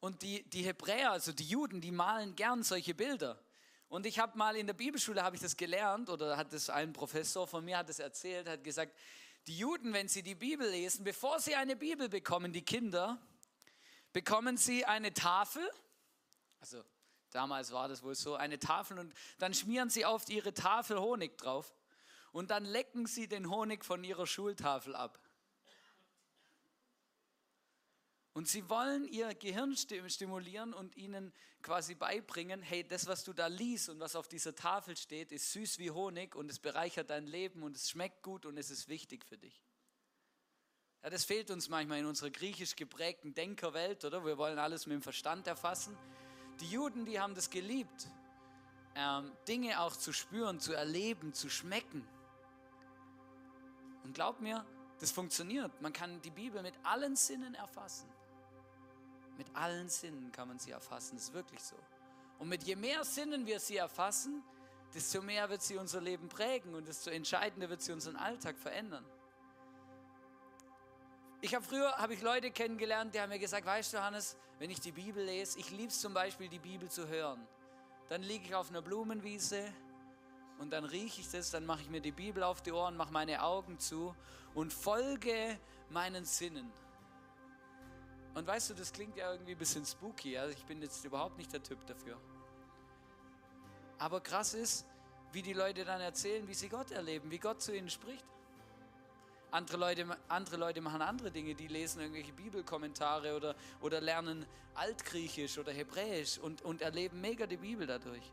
[0.00, 3.40] Und die, die Hebräer, also die Juden, die malen gern solche Bilder.
[3.88, 6.92] Und ich habe mal in der Bibelschule habe ich das gelernt oder hat es ein
[6.92, 8.98] Professor von mir hat es erzählt, hat gesagt,
[9.46, 13.20] die Juden, wenn sie die Bibel lesen, bevor sie eine Bibel bekommen, die Kinder,
[14.12, 15.68] bekommen sie eine Tafel.
[16.58, 16.82] Also
[17.32, 21.36] damals war das wohl so, eine Tafel und dann schmieren sie auf ihre Tafel Honig
[21.38, 21.74] drauf
[22.32, 25.18] und dann lecken sie den Honig von ihrer Schultafel ab.
[28.34, 33.46] Und sie wollen ihr Gehirn stimulieren und ihnen quasi beibringen, hey, das, was du da
[33.46, 37.26] liest und was auf dieser Tafel steht, ist süß wie Honig und es bereichert dein
[37.26, 39.62] Leben und es schmeckt gut und es ist wichtig für dich.
[41.02, 44.24] Ja, das fehlt uns manchmal in unserer griechisch geprägten Denkerwelt, oder?
[44.24, 45.96] Wir wollen alles mit dem Verstand erfassen.
[46.62, 48.06] Die Juden, die haben das geliebt,
[48.94, 52.06] ähm, Dinge auch zu spüren, zu erleben, zu schmecken.
[54.04, 54.64] Und glaub mir,
[55.00, 55.82] das funktioniert.
[55.82, 58.08] Man kann die Bibel mit allen Sinnen erfassen.
[59.36, 61.76] Mit allen Sinnen kann man sie erfassen, das ist wirklich so.
[62.38, 64.44] Und mit je mehr Sinnen wir sie erfassen,
[64.94, 69.04] desto mehr wird sie unser Leben prägen und desto entscheidender wird sie unseren Alltag verändern.
[71.44, 74.70] Ich habe früher habe ich Leute kennengelernt, die haben mir gesagt, weißt du, Johannes, wenn
[74.70, 77.44] ich die Bibel lese, ich liebe es zum Beispiel, die Bibel zu hören.
[78.08, 79.64] Dann liege ich auf einer Blumenwiese
[80.60, 83.12] und dann rieche ich das, dann mache ich mir die Bibel auf die Ohren, mache
[83.12, 84.14] meine Augen zu
[84.54, 85.58] und folge
[85.90, 86.72] meinen Sinnen.
[88.34, 90.38] Und weißt du, das klingt ja irgendwie ein bisschen spooky.
[90.38, 92.20] Also ich bin jetzt überhaupt nicht der Typ dafür.
[93.98, 94.86] Aber krass ist,
[95.32, 98.24] wie die Leute dann erzählen, wie sie Gott erleben, wie Gott zu ihnen spricht.
[99.52, 105.58] Andere Leute, andere Leute machen andere Dinge, die lesen irgendwelche Bibelkommentare oder, oder lernen Altgriechisch
[105.58, 108.32] oder Hebräisch und, und erleben mega die Bibel dadurch.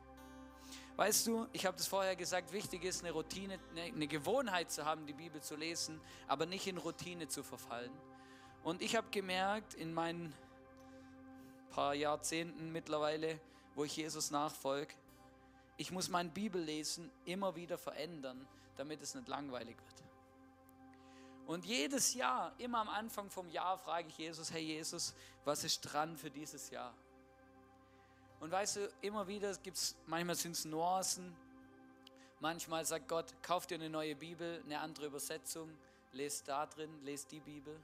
[0.95, 4.85] Weißt du, ich habe das vorher gesagt, wichtig ist eine Routine, eine, eine Gewohnheit zu
[4.85, 7.91] haben, die Bibel zu lesen, aber nicht in Routine zu verfallen.
[8.63, 10.33] Und ich habe gemerkt in meinen
[11.69, 13.41] paar Jahrzehnten mittlerweile,
[13.75, 14.93] wo ich Jesus nachfolge,
[15.75, 20.08] ich muss mein Bibellesen immer wieder verändern, damit es nicht langweilig wird.
[21.49, 25.81] Und jedes Jahr, immer am Anfang vom Jahr, frage ich Jesus, hey Jesus, was ist
[25.81, 26.93] dran für dieses Jahr?
[28.39, 31.35] Und weißt du, immer wieder gibt es, manchmal sind es Nuancen,
[32.39, 35.75] manchmal sagt Gott, kauf dir eine neue Bibel, eine andere Übersetzung,
[36.11, 37.75] lest da drin, lest die Bibel.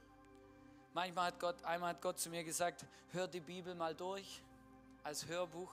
[0.94, 4.44] Manchmal hat Gott, einmal hat Gott zu mir gesagt, hör die Bibel mal durch
[5.02, 5.72] als Hörbuch.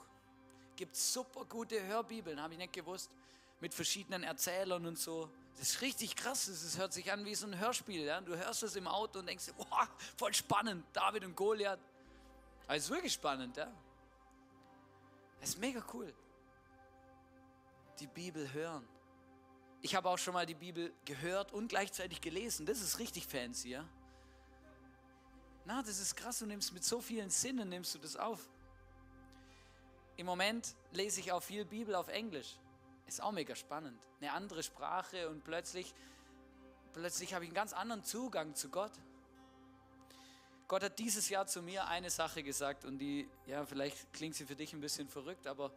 [0.75, 3.11] Gibt super gute Hörbibeln, habe ich nicht gewusst,
[3.59, 5.29] mit verschiedenen Erzählern und so.
[5.57, 8.03] Das ist richtig krass, das hört sich an wie so ein Hörspiel.
[8.03, 8.21] Ja?
[8.21, 9.87] Du hörst es im Auto und denkst, wow,
[10.17, 11.79] voll spannend, David und Goliath.
[12.65, 13.71] Aber es ist wirklich spannend, ja.
[15.39, 16.13] Das ist mega cool.
[17.99, 18.87] Die Bibel hören.
[19.81, 22.65] Ich habe auch schon mal die Bibel gehört und gleichzeitig gelesen.
[22.65, 23.85] Das ist richtig fancy, ja.
[25.65, 28.49] Na, das ist krass, du nimmst mit so vielen Sinnen, nimmst du das auf.
[30.15, 32.57] Im Moment lese ich auch viel Bibel auf Englisch.
[33.07, 34.01] Ist auch mega spannend.
[34.19, 35.93] Eine andere Sprache und plötzlich,
[36.93, 38.91] plötzlich habe ich einen ganz anderen Zugang zu Gott.
[40.67, 44.45] Gott hat dieses Jahr zu mir eine Sache gesagt und die, ja, vielleicht klingt sie
[44.45, 45.71] für dich ein bisschen verrückt, aber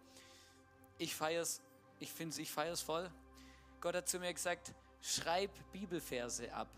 [0.99, 1.61] ich feiere es,
[1.99, 3.11] ich finde es, ich feiere voll.
[3.81, 6.69] Gott hat zu mir gesagt, schreib Bibelverse ab.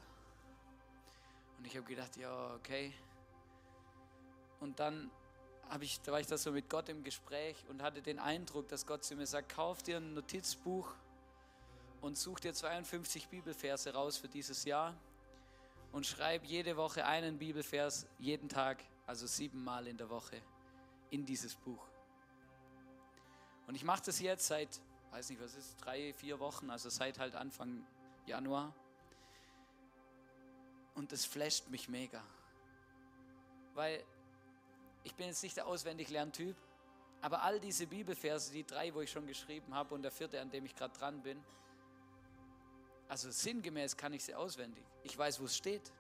[1.59, 2.93] Und ich habe gedacht, ja, okay.
[4.61, 5.11] Und dann
[5.69, 8.69] habe ich, da war ich da so mit Gott im Gespräch und hatte den Eindruck,
[8.69, 10.91] dass Gott zu mir sagt, kauf dir ein Notizbuch
[12.01, 14.95] und such dir 52 Bibelverse raus für dieses Jahr
[15.93, 20.41] und schreib jede Woche einen Bibelvers, jeden Tag, also siebenmal in der Woche,
[21.11, 21.85] in dieses Buch.
[23.67, 27.19] Und ich mache das jetzt seit, weiß nicht, was ist, drei, vier Wochen, also seit
[27.19, 27.87] halt Anfang
[28.27, 28.75] Januar.
[30.95, 32.23] Und das flasht mich mega.
[33.75, 34.03] Weil
[35.09, 36.55] ich bin jetzt nicht der auswendig Lerntyp,
[37.23, 40.51] aber all diese Bibelverse, die drei, wo ich schon geschrieben habe und der vierte, an
[40.51, 41.43] dem ich gerade dran bin,
[43.09, 44.85] also sinngemäß kann ich sie auswendig.
[45.05, 45.95] Ich weiß, wo es steht.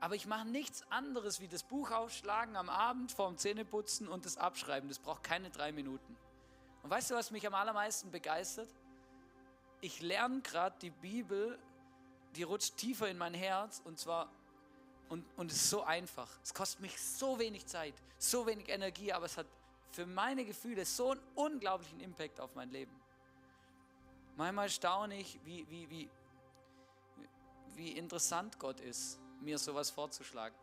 [0.00, 4.38] Aber ich mache nichts anderes wie das Buch aufschlagen am Abend vorm Zähneputzen und das
[4.38, 4.88] Abschreiben.
[4.88, 6.16] Das braucht keine drei Minuten.
[6.82, 8.68] Und weißt du, was mich am allermeisten begeistert?
[9.80, 11.60] Ich lerne gerade die Bibel
[12.34, 14.28] die rutscht tiefer in mein Herz und zwar
[15.08, 16.28] und, und es ist so einfach.
[16.42, 19.46] Es kostet mich so wenig Zeit, so wenig Energie, aber es hat
[19.92, 22.94] für meine Gefühle so einen unglaublichen Impact auf mein Leben.
[24.36, 26.10] Manchmal staune ich, wie, wie, wie,
[27.74, 30.56] wie interessant Gott ist, mir sowas vorzuschlagen.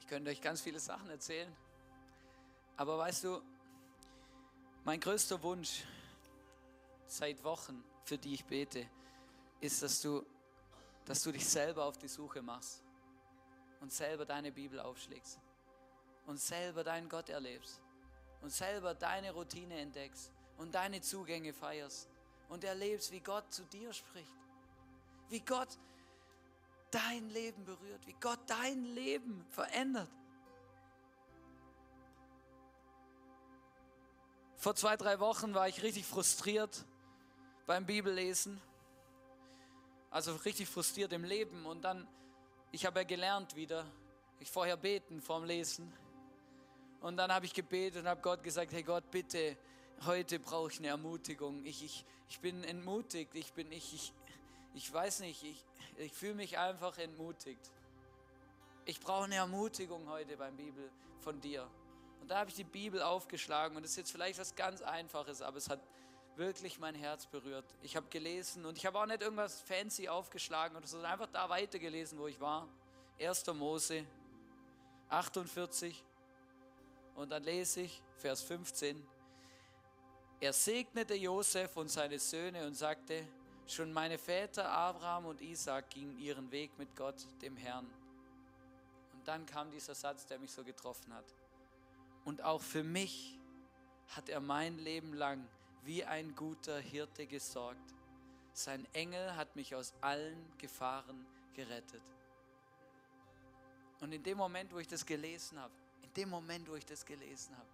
[0.00, 1.54] Ich könnte euch ganz viele Sachen erzählen,
[2.78, 3.42] aber weißt du,
[4.84, 5.84] mein größter Wunsch
[7.06, 8.88] seit Wochen, für die ich bete,
[9.60, 10.24] ist, dass du,
[11.04, 12.82] dass du dich selber auf die Suche machst
[13.80, 15.38] und selber deine Bibel aufschlägst.
[16.26, 17.80] und selber deinen Gott erlebst
[18.42, 22.06] und selber deine Routine entdeckst und deine Zugänge feierst
[22.50, 24.36] und erlebst, wie Gott zu dir spricht,
[25.30, 25.78] wie Gott
[26.90, 30.10] dein Leben berührt, wie Gott dein Leben verändert.
[34.56, 36.84] Vor zwei, drei Wochen war ich richtig frustriert
[37.68, 38.58] beim Bibellesen.
[40.10, 41.66] Also richtig frustriert im Leben.
[41.66, 42.08] Und dann,
[42.72, 43.84] ich habe ja gelernt wieder,
[44.40, 45.92] ich vorher beten vorm Lesen.
[47.02, 49.56] Und dann habe ich gebetet und habe Gott gesagt, hey Gott, bitte,
[50.06, 51.62] heute brauche ich eine Ermutigung.
[51.66, 54.14] Ich, ich, ich bin entmutigt, ich bin, ich, ich,
[54.72, 55.62] ich weiß nicht, ich,
[55.98, 57.70] ich fühle mich einfach entmutigt.
[58.86, 61.68] Ich brauche eine Ermutigung heute beim Bibel von dir.
[62.22, 65.42] Und da habe ich die Bibel aufgeschlagen und das ist jetzt vielleicht was ganz Einfaches,
[65.42, 65.80] aber es hat
[66.38, 67.64] wirklich mein Herz berührt.
[67.82, 71.28] Ich habe gelesen und ich habe auch nicht irgendwas fancy aufgeschlagen oder so, sondern einfach
[71.32, 72.66] da weitergelesen, wo ich war.
[73.20, 73.46] 1.
[73.48, 74.06] Mose
[75.08, 76.04] 48
[77.16, 79.04] und dann lese ich Vers 15.
[80.40, 83.26] Er segnete Josef und seine Söhne und sagte,
[83.66, 87.86] schon meine Väter Abraham und Isaac gingen ihren Weg mit Gott, dem Herrn.
[89.14, 91.24] Und dann kam dieser Satz, der mich so getroffen hat.
[92.24, 93.36] Und auch für mich
[94.08, 95.44] hat er mein Leben lang
[95.84, 97.94] wie ein guter Hirte gesorgt.
[98.52, 102.02] Sein Engel hat mich aus allen Gefahren gerettet.
[104.00, 107.04] Und in dem Moment, wo ich das gelesen habe, in dem Moment, wo ich das
[107.04, 107.68] gelesen habe,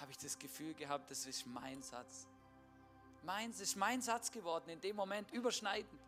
[0.00, 2.26] habe ich das Gefühl gehabt, das ist mein Satz.
[3.22, 6.00] Meins ist mein Satz geworden, in dem Moment überschneidend.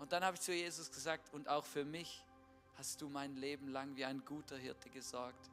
[0.00, 2.24] Und dann habe ich zu Jesus gesagt, und auch für mich
[2.76, 5.50] hast du mein Leben lang wie ein guter Hirte gesorgt.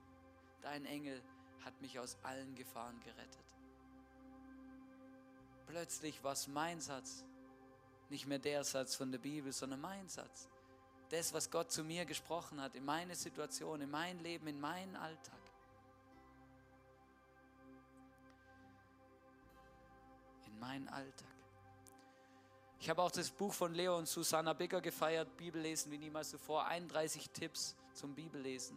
[0.62, 1.22] Dein Engel
[1.64, 3.49] hat mich aus allen Gefahren gerettet.
[5.70, 7.24] Plötzlich war es mein Satz,
[8.10, 10.50] nicht mehr der Satz von der Bibel, sondern mein Satz.
[11.10, 14.96] Das, was Gott zu mir gesprochen hat, in meine Situation, in mein Leben, in meinen
[14.96, 15.40] Alltag.
[20.48, 21.28] In meinen Alltag.
[22.80, 26.66] Ich habe auch das Buch von Leo und Susanna Bigger gefeiert, Bibellesen wie niemals zuvor,
[26.66, 28.76] 31 Tipps zum Bibellesen.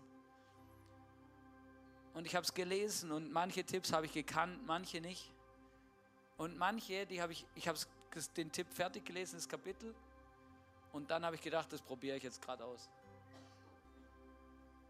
[2.12, 5.32] Und ich habe es gelesen und manche Tipps habe ich gekannt, manche nicht.
[6.42, 7.78] Und manche, die habe ich, ich habe
[8.36, 9.94] den Tipp fertig gelesen, das Kapitel.
[10.90, 12.90] Und dann habe ich gedacht, das probiere ich jetzt gerade aus.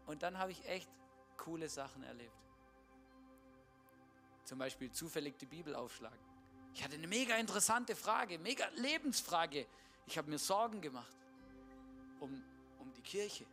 [0.07, 0.89] Und dann habe ich echt
[1.37, 2.35] coole Sachen erlebt.
[4.45, 6.17] Zum Beispiel zufällig die Bibel aufschlagen.
[6.73, 9.67] Ich hatte eine mega interessante Frage, mega Lebensfrage.
[10.07, 11.15] Ich habe mir Sorgen gemacht
[12.19, 12.43] um,
[12.79, 13.45] um die Kirche.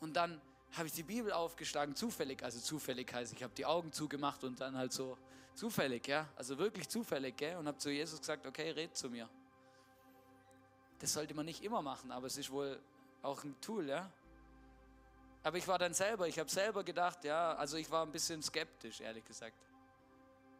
[0.00, 0.40] Und dann
[0.72, 2.42] habe ich die Bibel aufgeschlagen, zufällig.
[2.42, 5.18] Also zufällig heißt, ich habe die Augen zugemacht und dann halt so
[5.54, 6.28] zufällig, ja.
[6.36, 7.56] Also wirklich zufällig, gell.
[7.56, 9.28] Und habe zu Jesus gesagt, okay, red zu mir.
[10.98, 12.80] Das sollte man nicht immer machen, aber es ist wohl
[13.22, 14.10] auch ein Tool, ja.
[15.42, 18.42] Aber ich war dann selber, ich habe selber gedacht, ja, also ich war ein bisschen
[18.42, 19.58] skeptisch, ehrlich gesagt,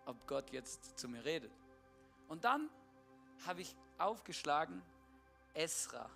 [0.04, 1.52] ob Gott jetzt zu mir redet.
[2.28, 2.68] Und dann
[3.46, 4.83] habe ich aufgeschlagen,
[5.54, 6.11] Esra.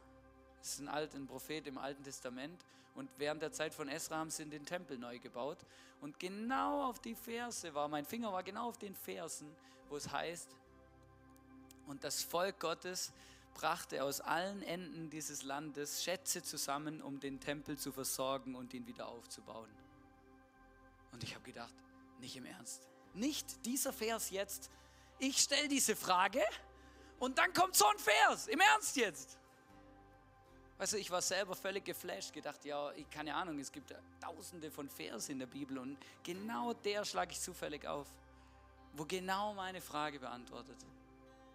[0.59, 2.64] Das ist ein, alter Prophet im Alten Testament.
[2.99, 5.59] Und während der Zeit von Esra haben sie den Tempel neu gebaut.
[6.01, 9.55] Und genau auf die Verse war, mein Finger war genau auf den Versen,
[9.89, 10.49] wo es heißt,
[11.87, 13.13] und das Volk Gottes
[13.55, 18.87] brachte aus allen Enden dieses Landes Schätze zusammen, um den Tempel zu versorgen und ihn
[18.89, 19.71] wieder aufzubauen.
[21.13, 21.75] Und ich habe gedacht,
[22.19, 22.89] nicht im Ernst.
[23.15, 24.71] Nicht dieser Vers jetzt.
[25.21, 26.43] Ich stelle diese Frage
[27.21, 28.49] und dann kommt so ein Vers.
[28.49, 29.38] Im Ernst jetzt.
[30.79, 34.71] Weißt du, ich war selber völlig geflasht, gedacht, ja, ich keine Ahnung, es gibt tausende
[34.71, 38.07] von Versen in der Bibel und genau der schlage ich zufällig auf,
[38.93, 40.77] wo genau meine Frage beantwortet.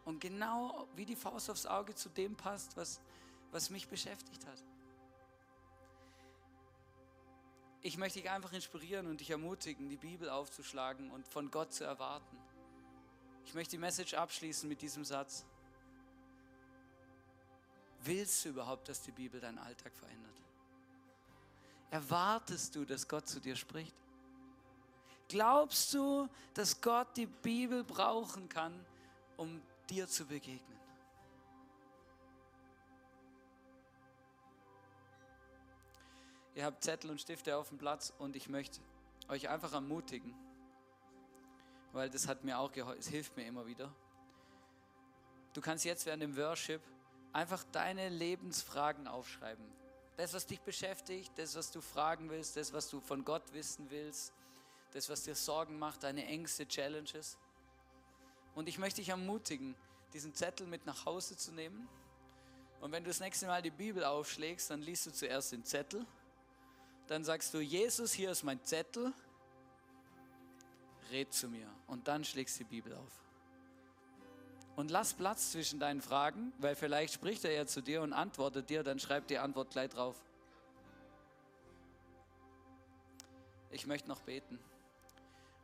[0.03, 2.99] Und genau wie die Faust aufs Auge zu dem passt, was,
[3.51, 4.61] was mich beschäftigt hat.
[7.81, 11.85] Ich möchte dich einfach inspirieren und dich ermutigen, die Bibel aufzuschlagen und von Gott zu
[11.85, 12.37] erwarten.
[13.45, 15.45] Ich möchte die Message abschließen mit diesem Satz.
[18.05, 20.35] Willst du überhaupt, dass die Bibel deinen Alltag verändert?
[21.89, 23.95] Erwartest du, dass Gott zu dir spricht?
[25.29, 28.85] Glaubst du, dass Gott die Bibel brauchen kann,
[29.37, 30.79] um dir zu begegnen?
[36.55, 38.79] Ihr habt Zettel und Stifte auf dem Platz und ich möchte
[39.27, 40.35] euch einfach ermutigen,
[41.93, 43.91] weil das hat mir auch geholfen, es hilft mir immer wieder.
[45.53, 46.81] Du kannst jetzt während dem Worship
[47.33, 49.65] einfach deine Lebensfragen aufschreiben.
[50.17, 53.89] Das, was dich beschäftigt, das, was du fragen willst, das, was du von Gott wissen
[53.89, 54.31] willst,
[54.93, 57.37] das, was dir Sorgen macht, deine Ängste, Challenges.
[58.53, 59.75] Und ich möchte dich ermutigen,
[60.13, 61.89] diesen Zettel mit nach Hause zu nehmen.
[62.79, 66.05] Und wenn du das nächste Mal die Bibel aufschlägst, dann liest du zuerst den Zettel
[67.07, 69.13] dann sagst du, Jesus, hier ist mein Zettel,
[71.11, 71.67] red zu mir.
[71.87, 73.21] Und dann schlägst du die Bibel auf.
[74.75, 78.69] Und lass Platz zwischen deinen Fragen, weil vielleicht spricht er ja zu dir und antwortet
[78.69, 80.15] dir, dann schreib die Antwort gleich drauf.
[83.69, 84.59] Ich möchte noch beten.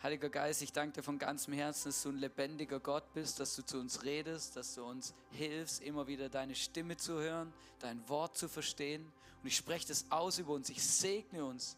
[0.01, 3.55] Heiliger Geist, ich danke dir von ganzem Herzen, dass du ein lebendiger Gott bist, dass
[3.55, 8.07] du zu uns redest, dass du uns hilfst, immer wieder deine Stimme zu hören, dein
[8.07, 9.12] Wort zu verstehen.
[9.41, 10.70] Und ich spreche das aus über uns.
[10.70, 11.76] Ich segne uns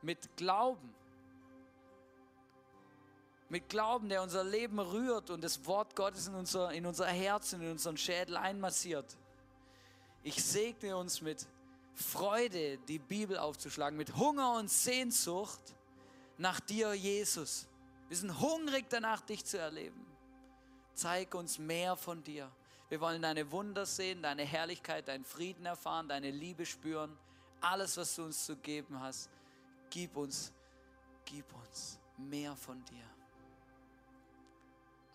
[0.00, 0.94] mit Glauben.
[3.48, 7.52] Mit Glauben, der unser Leben rührt und das Wort Gottes in unser, in unser Herz
[7.52, 9.16] und in unseren Schädel einmassiert.
[10.22, 11.46] Ich segne uns mit
[11.94, 15.60] Freude, die Bibel aufzuschlagen, mit Hunger und Sehnsucht
[16.38, 17.68] nach dir, Jesus.
[18.08, 20.04] Wir sind hungrig danach, dich zu erleben.
[20.94, 22.50] Zeig uns mehr von dir.
[22.88, 27.16] Wir wollen deine Wunder sehen, deine Herrlichkeit, deinen Frieden erfahren, deine Liebe spüren.
[27.60, 29.30] Alles, was du uns zu geben hast,
[29.90, 30.52] gib uns,
[31.24, 33.15] gib uns mehr von dir.